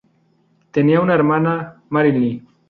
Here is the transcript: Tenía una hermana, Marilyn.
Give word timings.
Tenía 0.71 0.99
una 0.99 1.13
hermana, 1.13 1.83
Marilyn. 1.89 2.47